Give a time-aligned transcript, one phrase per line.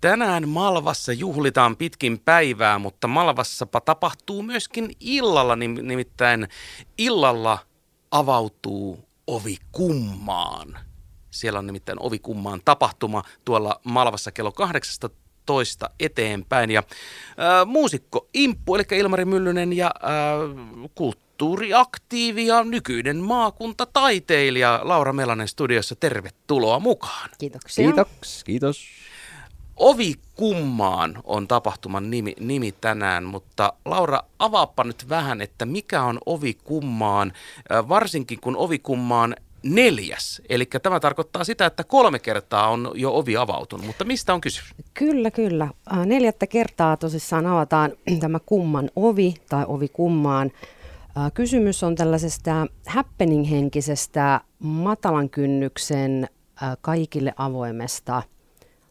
[0.00, 6.48] Tänään Malvassa juhlitaan pitkin päivää, mutta Malvassapa tapahtuu myöskin illalla, nimittäin
[6.98, 7.58] illalla
[8.10, 10.78] avautuu ovi kummaan.
[11.30, 16.70] Siellä on nimittäin ovi kummaan tapahtuma tuolla Malvassa kello 18 eteenpäin.
[16.70, 16.82] Ja
[17.36, 20.12] ää, muusikko Imppu, eli Ilmari Myllynen ja ää,
[20.94, 25.96] kulttuuriaktiivi ja nykyinen maakuntataiteilija Laura Melanen studiossa.
[25.96, 27.30] Tervetuloa mukaan.
[27.38, 27.84] Kiitoksia.
[27.84, 28.44] Kiitos.
[28.44, 28.86] Kiitos.
[29.78, 36.18] Ovi kummaan on tapahtuman nimi, nimi tänään, mutta Laura, avaappa nyt vähän, että mikä on
[36.26, 37.32] ovi kummaan,
[37.88, 40.42] varsinkin kun ovi kummaan neljäs.
[40.48, 44.74] Eli tämä tarkoittaa sitä, että kolme kertaa on jo ovi avautunut, mutta mistä on kysymys?
[44.94, 45.68] Kyllä, kyllä.
[46.04, 50.50] Neljättä kertaa tosissaan avataan tämä kumman ovi tai ovi kummaan.
[51.34, 56.28] Kysymys on tällaisesta happening-henkisestä matalan kynnyksen
[56.80, 58.22] kaikille avoimesta–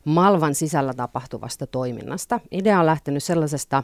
[0.07, 2.39] Malvan sisällä tapahtuvasta toiminnasta.
[2.51, 3.83] Idea on lähtenyt sellaisesta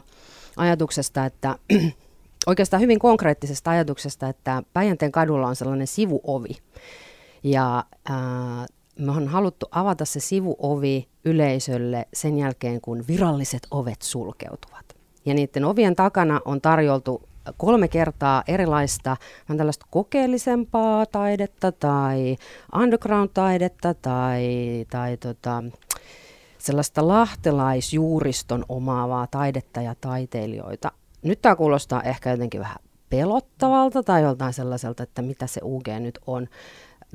[0.56, 1.58] ajatuksesta, että
[2.46, 6.56] oikeastaan hyvin konkreettisesta ajatuksesta, että Päijänteen kadulla on sellainen sivuovi.
[7.42, 8.66] Ja ää,
[8.98, 14.96] me on haluttu avata se sivuovi yleisölle sen jälkeen, kun viralliset ovet sulkeutuvat.
[15.26, 17.22] Ja niiden ovien takana on tarjoltu
[17.56, 19.16] kolme kertaa erilaista
[19.50, 22.36] on tällaista kokeellisempaa taidetta tai
[22.74, 24.44] underground-taidetta tai,
[24.90, 25.62] tai tota,
[26.64, 30.92] sellaista lahtelaisjuuriston omaavaa taidetta ja taiteilijoita.
[31.22, 32.76] Nyt tämä kuulostaa ehkä jotenkin vähän
[33.10, 36.48] pelottavalta tai joltain sellaiselta, että mitä se UG nyt on.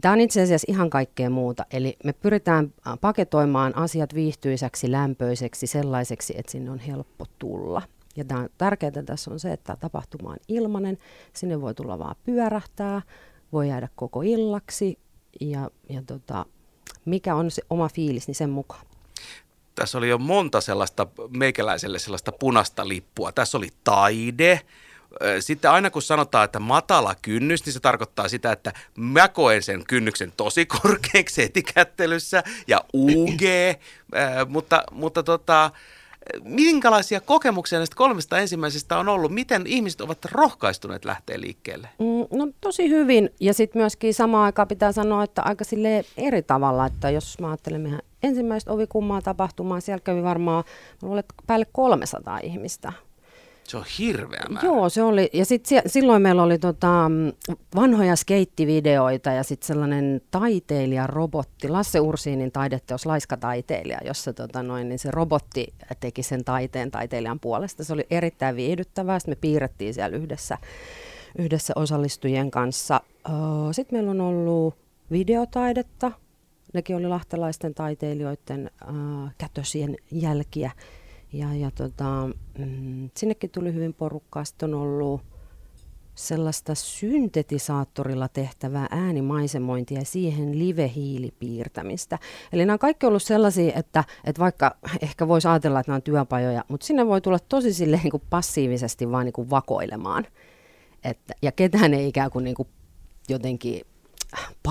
[0.02, 1.66] Tämä on itse asiassa ihan kaikkea muuta.
[1.72, 7.82] Eli me pyritään paketoimaan asiat viihtyiseksi, lämpöiseksi, sellaiseksi, että sinne on helppo tulla.
[8.16, 10.98] Ja tämä on tärkeää tässä on se, että tapahtuma on ilmanen.
[11.34, 13.02] Sinne voi tulla vaan pyörähtää,
[13.54, 15.00] voi jäädä koko illaksi
[15.42, 16.46] ja, ja tota,
[17.06, 18.86] mikä on se oma fiilis, niin sen mukaan
[19.80, 23.32] tässä oli jo monta sellaista meikäläiselle sellaista punasta lippua.
[23.32, 24.62] Tässä oli taide,
[25.40, 29.84] sitten aina kun sanotaan, että matala kynnys, niin se tarkoittaa sitä, että mä koen sen
[29.88, 33.42] kynnyksen tosi korkeaksi etikättelyssä ja UG,
[34.48, 35.72] mutta, mutta tota,
[36.44, 39.32] minkälaisia kokemuksia näistä kolmesta ensimmäisestä on ollut?
[39.32, 41.90] Miten ihmiset ovat rohkaistuneet lähteä liikkeelle?
[42.00, 46.42] Mm, no tosi hyvin ja sitten myöskin samaan aikaan pitää sanoa, että aika sille eri
[46.42, 50.64] tavalla, että jos mä ajattelen mehän ensimmäistä ovikummaa tapahtumaa, siellä kävi varmaan
[51.02, 52.94] luulen, päälle 300 ihmistä.
[53.70, 54.68] Se on hirveä määrä.
[54.68, 55.30] Joo, se oli.
[55.34, 57.12] Ja sit, silloin meillä oli tota,
[57.76, 65.12] vanhoja skeittivideoita ja sitten sellainen taiteilijarobotti, Lasse Ursiinin taideteos Laiska-taiteilija, jossa tota, noin, niin se
[65.12, 67.84] robotti teki sen taiteen taiteilijan puolesta.
[67.84, 69.20] Se oli erittäin viihdyttävää.
[69.20, 70.58] Sitten me piirrettiin siellä yhdessä,
[71.38, 73.02] yhdessä osallistujien kanssa.
[73.72, 74.76] Sitten meillä on ollut
[75.12, 76.12] videotaidetta.
[76.74, 80.72] Nekin oli lahtelaisten taiteilijoiden äh, kätösien jälkiä.
[81.34, 84.46] Ja, ja tota, mm, sinnekin tuli hyvin porukkaa.
[84.46, 85.22] Sitten on ollut
[86.16, 92.20] sellaista syntetisaattorilla tehtävää äänimaisemointia ja siihen live-hiilipiirtämistä.
[92.54, 96.02] Eli nämä on kaikki ollut sellaisia, että, että vaikka ehkä voisi ajatella, että nämä on
[96.02, 100.28] työpajoja, mutta sinne voi tulla tosi silleen niin kuin passiivisesti vaan niin kuin vakoilemaan.
[101.04, 102.68] Että, ja ketään ei ikään kuin, niin kuin
[103.30, 103.82] jotenkin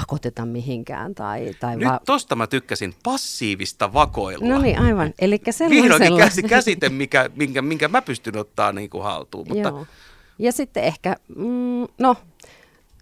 [0.00, 1.14] pakoteta mihinkään.
[1.14, 4.48] Tai, tai Nyt va- tosta mä tykkäsin, passiivista vakoilua.
[4.48, 5.14] No niin, aivan.
[5.19, 9.48] Eli Vihdoinkin käsi, käsite, mikä, minkä, minkä mä pystyn ottaa niin kuin haltuun.
[9.48, 9.69] Mutta...
[9.69, 9.86] Joo.
[10.38, 12.16] Ja sitten ehkä, mm, no,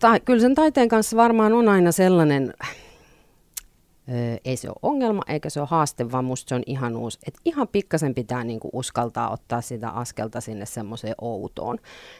[0.00, 2.54] ta- kyllä sen taiteen kanssa varmaan on aina sellainen
[4.44, 7.18] ei se ole ongelma eikä se ole haaste, vaan musta se on ihan uusi.
[7.26, 11.78] Et ihan pikkasen pitää niinku uskaltaa ottaa sitä askelta sinne semmoiseen outoon.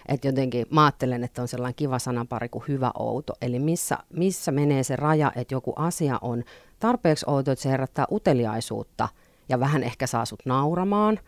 [0.09, 3.33] Et jotenkin mä ajattelen, että on sellainen kiva sanapari kuin hyvä outo.
[3.43, 6.45] Eli missä, missä menee se raja, että joku asia on
[6.79, 9.09] tarpeeksi outo, että se herättää uteliaisuutta
[9.49, 11.19] ja vähän ehkä saa sut nauramaan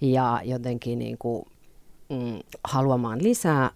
[0.00, 1.48] ja jotenkin niinku,
[2.08, 3.70] mm, haluamaan lisää,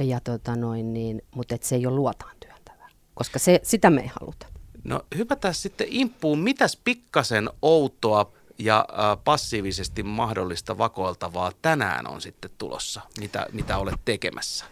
[0.00, 4.00] ja tota noin, niin, mutta et se ei ole luotaan työntävää, koska se, sitä me
[4.00, 4.51] ei haluta.
[4.84, 6.38] No hypätään sitten imppuun.
[6.38, 8.86] Mitäs pikkasen outoa ja
[9.24, 13.00] passiivisesti mahdollista vakoiltavaa tänään on sitten tulossa?
[13.20, 14.64] Mitä, mitä olet tekemässä?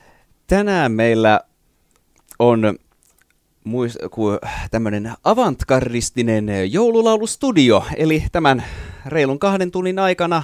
[0.46, 1.40] Tänään meillä
[2.38, 2.79] on
[4.70, 8.64] tämmöinen avantgardistinen joululaulustudio, eli tämän
[9.06, 10.43] reilun kahden tunnin aikana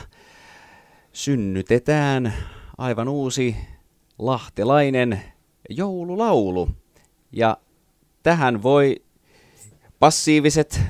[1.12, 2.35] synnytetään
[2.79, 3.56] aivan uusi
[4.19, 5.23] lahtelainen
[5.70, 6.69] joululaulu.
[7.32, 7.56] Ja
[8.23, 9.06] tähän voi
[9.98, 10.81] passiiviset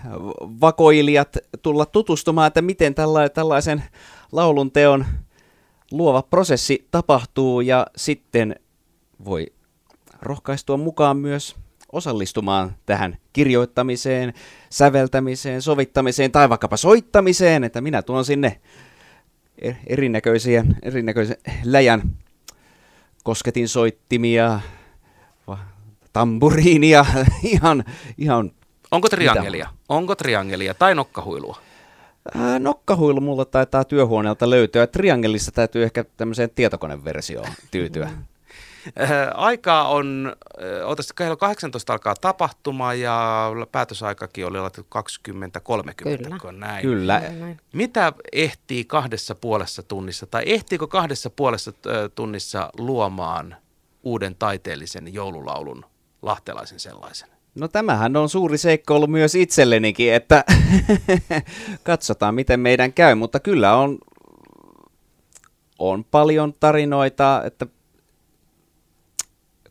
[0.61, 2.95] vakoilijat tulla tutustumaan, että miten
[3.35, 3.85] tällaisen
[4.33, 5.05] laulun teon
[5.91, 7.61] luova prosessi tapahtuu.
[7.61, 8.57] Ja sitten
[9.25, 9.47] voi
[10.23, 11.57] rohkaistua mukaan myös
[11.93, 14.35] osallistumaan tähän kirjoittamiseen,
[14.71, 18.61] säveltämiseen, sovittamiseen tai vaikkapa soittamiseen, että minä tuon sinne
[19.59, 22.03] e- erinäköisiä, erinäköisiä läjän
[23.25, 24.61] kosketin soittimia,
[26.13, 27.07] tamburiinia,
[27.43, 27.85] ihan,
[28.19, 28.51] ihan
[28.91, 29.65] Onko triangelia?
[29.65, 29.79] Mitä?
[29.89, 31.59] Onko triangelia tai nokkahuilua?
[32.35, 34.87] Ää, nokkahuilu mulla taitaa työhuoneelta löytyä.
[34.87, 38.11] Triangelissa täytyy ehkä tämmöiseen tietokoneversioon tyytyä.
[39.35, 40.37] Aikaa on,
[40.85, 44.99] otas kello 18 alkaa tapahtuma ja päätösaikakin oli laitettu
[45.31, 46.39] 20.30, Kyllä.
[46.43, 46.83] kun näin.
[46.83, 47.23] Kyllä.
[47.73, 51.73] Mitä ehtii kahdessa puolessa tunnissa, tai ehtiikö kahdessa puolessa
[52.15, 53.57] tunnissa luomaan
[54.03, 55.85] uuden taiteellisen joululaulun,
[56.23, 57.36] lahtelaisen sellaisen?
[57.57, 58.57] No tämähän on suuri
[58.91, 60.45] ollut myös itsellenikin, että
[61.83, 63.99] katsotaan miten meidän käy, mutta kyllä on,
[65.79, 67.67] on paljon tarinoita, että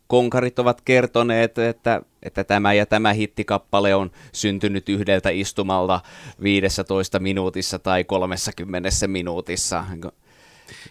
[0.06, 6.00] konkarit ovat kertoneet, että, että tämä ja tämä hittikappale on syntynyt yhdeltä istumalta
[6.42, 9.84] 15 minuutissa tai 30 minuutissa.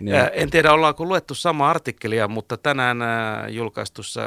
[0.02, 0.30] Ja.
[0.30, 2.98] En tiedä, ollaanko luettu sama artikkelia, mutta tänään
[3.50, 4.22] julkaistussa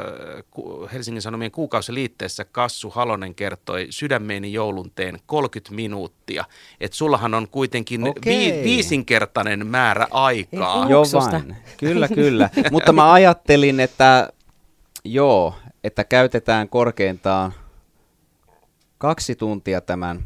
[0.93, 6.45] Helsingin Sanomien kuukausiliitteessä Kassu Halonen kertoi sydämeeni joulunteen 30 minuuttia.
[6.81, 10.89] Että sullahan on kuitenkin vi- viisinkertainen määrä aikaa.
[10.89, 12.49] Joo vain, kyllä kyllä.
[12.71, 14.29] mutta mä ajattelin, että
[15.03, 17.53] joo, että käytetään korkeintaan
[18.97, 20.23] kaksi tuntia tämän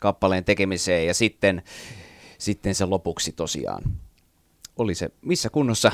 [0.00, 1.62] kappaleen tekemiseen ja sitten,
[2.38, 3.82] sitten se lopuksi tosiaan
[4.76, 5.92] oli se missä kunnossa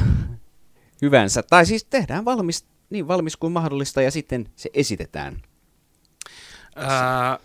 [1.03, 1.43] hyvänsä.
[1.43, 5.43] Tai siis tehdään valmis, niin valmis kuin mahdollista ja sitten se esitetään.
[6.77, 7.38] Ää,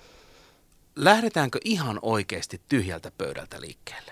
[0.95, 4.11] lähdetäänkö ihan oikeasti tyhjältä pöydältä liikkeelle?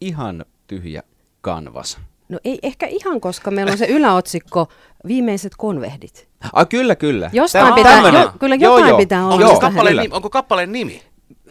[0.00, 1.02] Ihan tyhjä
[1.40, 1.98] kanvas.
[2.28, 4.68] No ei ehkä ihan, koska meillä on se yläotsikko
[5.06, 6.28] Viimeiset konvehdit.
[6.52, 7.30] Ah, kyllä, kyllä.
[7.32, 9.46] Jostain pitää, jo, kyllä jotain joo, pitää olla.
[9.46, 11.02] Onko, kappaleen nimi, onko kappaleen nimi?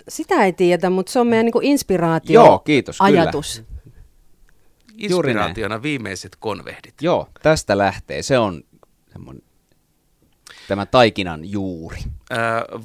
[0.08, 3.56] Sitä ei tiedetä, mutta se on meidän niin inspiraatio Joo, kiitos, ajatus.
[3.56, 3.71] Kyllä
[4.98, 6.96] inspiraationa viimeiset konvehdit.
[7.02, 8.22] Joo, tästä lähtee.
[8.22, 8.64] Se on
[9.14, 9.44] semmoinen
[10.68, 12.00] tämä taikinan juuri.
[12.32, 12.38] Öö,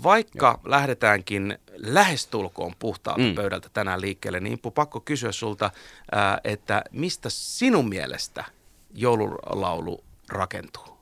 [0.03, 0.70] vaikka Joo.
[0.70, 3.35] lähdetäänkin lähestulkoon puhtaalta mm.
[3.35, 5.70] pöydältä tänään liikkeelle, niin Impu, pakko kysyä sulta,
[6.44, 8.44] että mistä sinun mielestä
[8.94, 10.99] joululaulu rakentuu?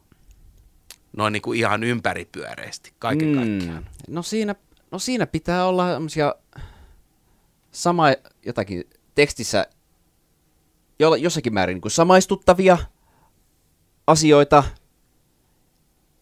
[1.17, 3.35] Noin niin kuin ihan ympäripyöreästi, kaiken mm.
[3.35, 3.89] kaikkiaan.
[4.09, 4.55] No siinä,
[4.91, 5.87] no siinä pitää olla
[7.71, 8.07] sama
[8.47, 8.85] jotakin
[9.15, 9.67] tekstissä
[10.99, 12.79] jo, jossakin määrin niin kuin samaistuttavia
[14.07, 14.65] asioita.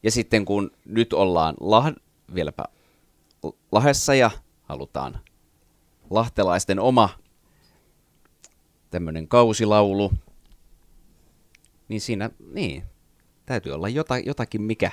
[0.02, 1.92] Ja sitten kun nyt ollaan lah,
[2.34, 2.64] vieläpä
[3.72, 4.30] Lahessa ja
[4.62, 5.20] halutaan
[6.10, 7.08] lahtelaisten oma
[8.90, 10.12] tämmöinen kausilaulu,
[11.88, 12.82] niin siinä niin,
[13.46, 14.90] täytyy olla jota, jotakin, mikä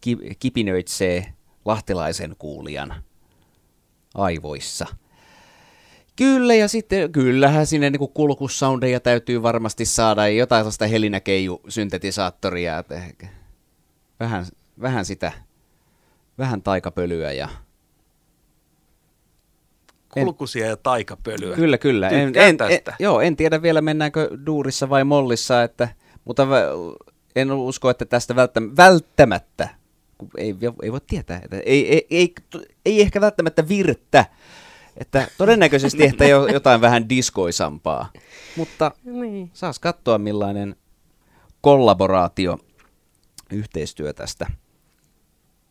[0.00, 3.04] ki, kipinöitsee lahtelaisen kuulijan
[4.14, 4.86] aivoissa–
[6.20, 12.78] Kyllä, ja sitten kyllähän sinne niin kulkusoundeja täytyy varmasti saada, ja jotain sellaista helinäkeiju syntetisaattoria,
[12.78, 13.02] että
[14.20, 14.46] vähän,
[14.80, 15.32] vähän sitä,
[16.38, 17.48] vähän taikapölyä ja...
[20.08, 21.56] Kulkusia en, ja taikapölyä.
[21.56, 22.08] Kyllä, kyllä.
[22.08, 22.36] En, en,
[22.68, 25.88] en, joo, en tiedä vielä mennäänkö duurissa vai mollissa, että,
[26.24, 26.46] mutta
[27.36, 28.36] en usko, että tästä
[28.76, 29.68] välttämättä,
[30.36, 32.34] ei, ei voi tietää, että ei, ei, ei,
[32.84, 34.24] ei ehkä välttämättä virttä,
[35.00, 38.10] että todennäköisesti ehkä jotain vähän diskoisampaa,
[38.56, 39.50] mutta niin.
[39.52, 40.76] saas katsoa millainen
[41.60, 42.58] kollaboraatio,
[43.52, 44.46] yhteistyö tästä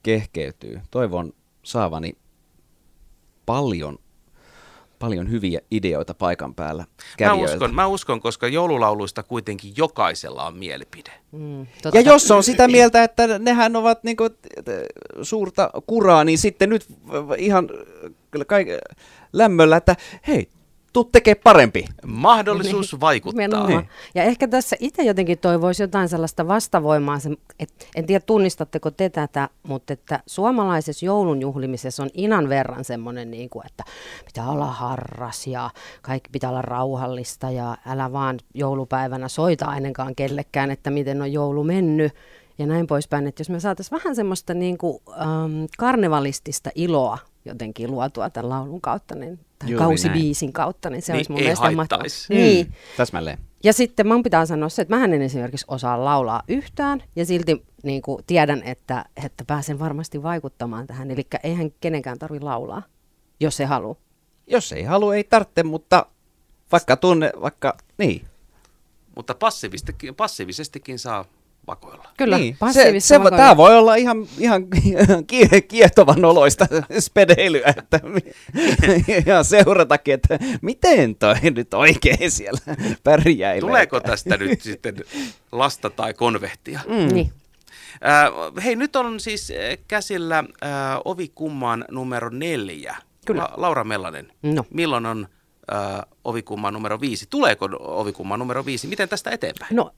[0.03, 0.81] kehkeytyy.
[0.91, 1.33] Toivon
[1.63, 2.13] saavani
[3.45, 3.99] paljon
[4.99, 6.85] paljon hyviä ideoita paikan päällä
[7.19, 11.11] mä uskon, mä uskon, koska joululauluista kuitenkin jokaisella on mielipide.
[11.31, 14.29] Mm, ja jos on sitä mieltä, että nehän ovat niinku
[15.21, 16.85] suurta kuraa, niin sitten nyt
[17.37, 17.69] ihan
[18.47, 18.95] kaik-
[19.33, 19.95] lämmöllä, että
[20.27, 20.49] hei,
[20.93, 21.85] tuu tekee parempi.
[22.05, 23.67] Mahdollisuus niin, vaikuttaa.
[23.67, 23.89] Niin.
[24.15, 27.17] Ja ehkä tässä itse jotenkin toivoisi jotain sellaista vastavoimaa,
[27.59, 33.31] että en tiedä tunnistatteko te tätä, mutta että suomalaisessa joulun juhlimisessa on inan verran semmoinen,
[33.31, 33.83] niin kuin, että
[34.25, 35.69] pitää olla harras ja
[36.01, 41.63] kaikki pitää olla rauhallista ja älä vaan joulupäivänä soita ainakaan kellekään, että miten on joulu
[41.63, 42.13] mennyt
[42.57, 43.27] ja näin poispäin.
[43.27, 48.81] Että jos me saataisiin vähän semmoista niin kuin, ähm, karnevalistista iloa jotenkin luotua tämän laulun
[48.81, 50.53] kautta, niin, tai Juuri kausibiisin näin.
[50.53, 52.05] kautta, niin se niin olisi mun mielestä mahtavaa.
[52.29, 52.67] Niin.
[52.67, 53.37] Mm, täsmälleen.
[53.63, 57.65] Ja sitten mun pitää sanoa se, että mä en esimerkiksi osaa laulaa yhtään, ja silti
[57.83, 61.11] niin kuin, tiedän, että, että pääsen varmasti vaikuttamaan tähän.
[61.11, 62.83] Eli eihän kenenkään tarvitse laulaa,
[63.39, 63.95] jos ei halua.
[64.47, 66.05] Jos ei halua, ei tarvitse, mutta
[66.71, 68.25] vaikka tunne, vaikka niin.
[69.15, 71.25] Mutta passiivisestikin, passiivisestikin saa
[71.69, 72.09] vakoilla.
[72.17, 72.53] Kyllä, niin.
[72.53, 73.37] se, passiivista se, vakoilua.
[73.37, 74.63] tämä voi olla ihan, ihan
[75.31, 76.67] kie- kiehtovan oloista
[76.99, 77.99] spedeilyä, että
[79.25, 82.59] ja seuratakin, että miten toi nyt oikein siellä
[83.03, 83.61] pärjäilee.
[83.61, 84.95] Tuleeko tästä nyt sitten
[85.51, 86.79] lasta tai konvehtia?
[86.87, 87.13] Mm.
[87.13, 87.31] Niin.
[88.05, 89.53] Äh, hei, nyt on siis
[89.87, 90.69] käsillä äh,
[91.05, 92.95] ovikumman numero neljä.
[93.25, 93.41] Kyllä.
[93.43, 94.65] La- Laura Mellanen, No.
[94.73, 95.27] milloin on
[95.73, 97.27] äh, ovikumman numero viisi?
[97.29, 98.87] Tuleeko ovikumman numero viisi?
[98.87, 99.75] Miten tästä eteenpäin?
[99.75, 99.91] No,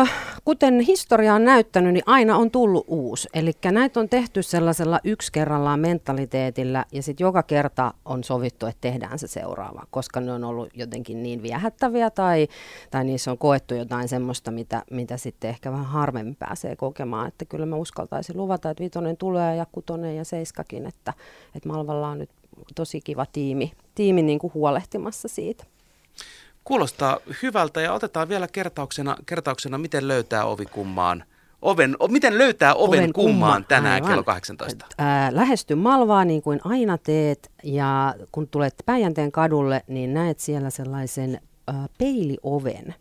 [0.00, 0.12] äh,
[0.44, 3.28] kuten historia on näyttänyt, niin aina on tullut uusi.
[3.34, 8.80] Eli näitä on tehty sellaisella yksi kerrallaan mentaliteetillä ja sitten joka kerta on sovittu, että
[8.80, 12.48] tehdään se seuraava, koska ne on ollut jotenkin niin viehättäviä tai,
[12.90, 17.28] tai niissä on koettu jotain semmoista, mitä, mitä sitten ehkä vähän harvemmin pääsee kokemaan.
[17.28, 21.12] Että kyllä mä uskaltaisin luvata, että vitonen tulee ja kutonen ja seiskakin, että,
[21.54, 22.30] että Malvalla on nyt
[22.74, 25.64] tosi kiva tiimi, tiimi niin kuin huolehtimassa siitä.
[26.64, 31.24] Kuulostaa hyvältä ja otetaan vielä kertauksena, kertauksena miten löytää ovikummaan.
[31.62, 34.08] Oven, o, miten löytää oven, Oven kummaan kumma, tänään aivan.
[34.08, 34.86] kello 18?
[34.98, 40.70] Ää, lähesty Malvaa niin kuin aina teet ja kun tulet Päijänteen kadulle, niin näet siellä
[40.70, 42.94] sellaisen ää, peilioven.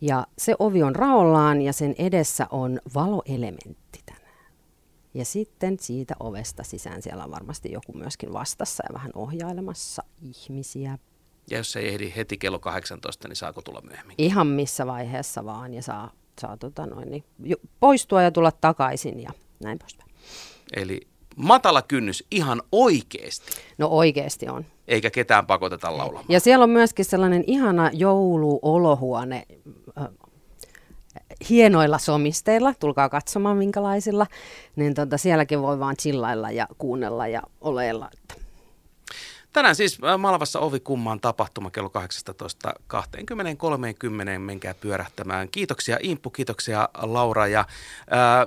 [0.00, 4.19] Ja se ovi on raollaan ja sen edessä on valoelementti tänään.
[5.14, 10.98] Ja sitten siitä ovesta sisään siellä on varmasti joku myöskin vastassa ja vähän ohjailemassa ihmisiä.
[11.50, 14.14] Ja jos ei ehdi heti kello 18, niin saako tulla myöhemmin?
[14.18, 17.24] Ihan missä vaiheessa vaan ja saa, saa tota noin, niin,
[17.80, 19.30] poistua ja tulla takaisin ja
[19.62, 20.10] näin poispäin.
[20.76, 21.00] Eli
[21.36, 23.46] matala kynnys ihan oikeasti,
[23.78, 24.66] No oikeasti on.
[24.88, 26.24] eikä ketään pakoteta laulamaan.
[26.28, 29.46] Ja siellä on myöskin sellainen ihana jouluolohuone
[31.48, 34.26] hienoilla somisteilla, tulkaa katsomaan minkälaisilla,
[34.76, 38.10] niin tota, sielläkin voi vaan chillailla ja kuunnella ja oleilla.
[38.12, 38.40] Että
[39.52, 44.38] Tänään siis äh, Malvassa ovi kummaan tapahtuma kello 18 20.30.
[44.38, 45.48] Menkää pyörähtämään.
[45.48, 47.46] Kiitoksia Impu, kiitoksia Laura.
[47.46, 47.64] Ja,
[48.10, 48.46] ää,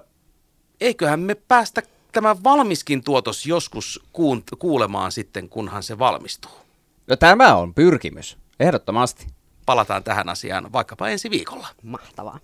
[0.81, 1.81] eiköhän me päästä
[2.11, 6.51] tämä valmiskin tuotos joskus kuun, kuulemaan sitten, kunhan se valmistuu.
[7.07, 9.27] No tämä on pyrkimys, ehdottomasti.
[9.65, 11.67] Palataan tähän asiaan vaikkapa ensi viikolla.
[11.83, 12.39] mahtavaa.